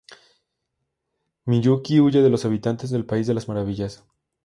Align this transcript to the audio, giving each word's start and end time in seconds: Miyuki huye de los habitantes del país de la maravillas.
Miyuki 1.45 1.99
huye 1.99 2.23
de 2.23 2.29
los 2.31 2.43
habitantes 2.45 2.89
del 2.89 3.05
país 3.05 3.27
de 3.27 3.35
la 3.35 3.43
maravillas. 3.47 4.03